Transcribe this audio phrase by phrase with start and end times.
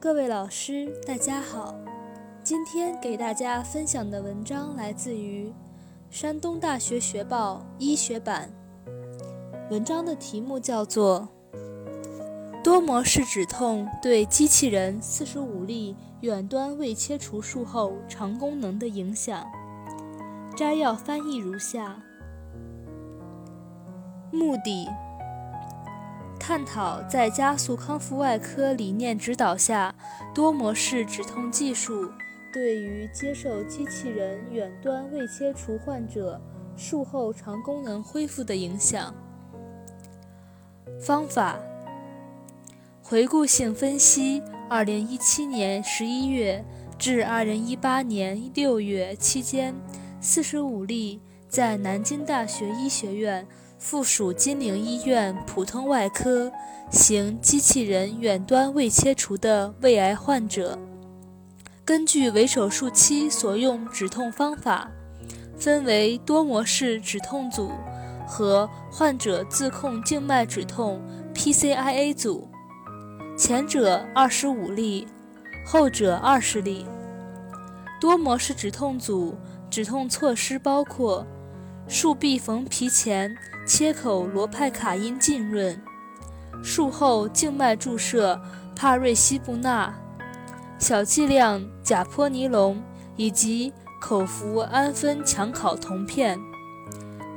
[0.00, 1.74] 各位老师，大家好。
[2.44, 5.52] 今天给大家分享的文章来自于
[6.08, 8.48] 山东大学学报医学版。
[9.72, 11.28] 文章的题目叫做
[12.62, 19.44] 《多模式止痛对机器人四十五例远端未切除术后肠功能的影响》。
[20.56, 22.00] 摘要翻译如下：
[24.30, 24.86] 目的。
[26.48, 29.94] 探讨在加速康复外科理念指导下，
[30.34, 32.10] 多模式止痛技术
[32.50, 36.40] 对于接受机器人远端未切除患者
[36.74, 39.14] 术后肠功能恢复的影响。
[40.98, 41.58] 方法：
[43.02, 46.64] 回顾性分析2017年11月
[46.98, 49.74] 至2018年6月期间
[50.22, 53.46] 45例在南京大学医学院。
[53.78, 56.50] 附属金陵医院普通外科
[56.90, 60.76] 行机器人远端胃切除的胃癌患者，
[61.84, 64.90] 根据围手术期所用止痛方法，
[65.56, 67.70] 分为多模式止痛组
[68.26, 71.00] 和患者自控静脉止痛
[71.32, 72.48] （PCIA） 组，
[73.36, 75.06] 前者二十五例，
[75.64, 76.84] 后者二十例。
[78.00, 79.36] 多模式止痛组
[79.70, 81.26] 止痛措施包括
[81.88, 83.36] 术壁缝皮前。
[83.66, 85.78] 切口罗派卡因浸润，
[86.64, 88.40] 术后静脉注射
[88.74, 89.94] 帕瑞西布钠、
[90.78, 92.82] 小剂量甲泼尼龙
[93.14, 96.40] 以及口服氨酚羟考酮片。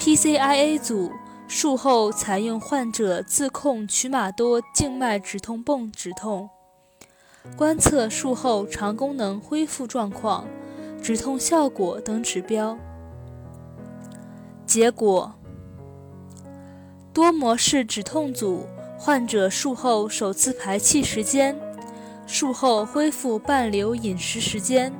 [0.00, 1.12] PCIA 组
[1.46, 6.50] 术后采用患者自控曲马多静脉止痛泵止痛，
[7.56, 10.48] 观测术后肠功能恢复状况、
[11.00, 12.76] 止痛效果等指标。
[14.76, 15.32] 结果。
[17.10, 18.66] 多模式止痛组
[18.98, 21.58] 患者术后首次排气时间、
[22.26, 24.92] 术后恢复半流饮食时间、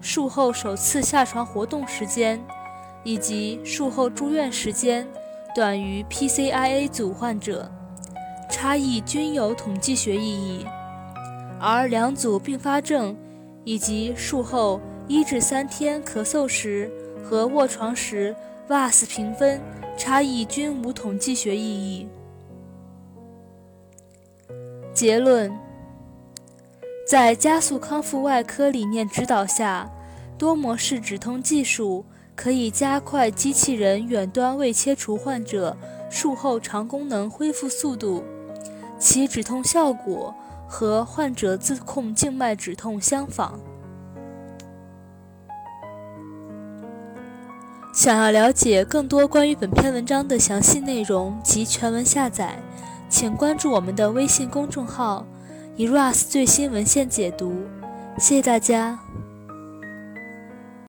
[0.00, 2.44] 术后首次下床活动时间
[3.04, 5.06] 以及术后住院时间
[5.54, 7.70] 短于 PCIA 组患者，
[8.50, 10.66] 差异均有统计学意义。
[11.60, 13.16] 而两组并发症
[13.62, 16.90] 以及术后一至三天咳嗽时
[17.22, 18.34] 和卧床时
[18.68, 19.60] VAS 评分。
[19.96, 22.08] 差异均无统计学意义。
[24.92, 25.56] 结论：
[27.06, 29.88] 在加速康复外科理念指导下，
[30.36, 32.04] 多模式止痛技术
[32.34, 35.76] 可以加快机器人远端胃切除患者
[36.10, 38.24] 术后肠功能恢复速度，
[38.98, 40.34] 其止痛效果
[40.68, 43.60] 和患者自控静脉止痛相仿。
[47.94, 52.58] 想要了解更多关于本篇文章的详细内容及全文下载，
[53.08, 55.24] 请关注我们的微信公众号
[55.76, 57.54] “eras 最新文献解读”。
[58.18, 58.98] 谢谢大家。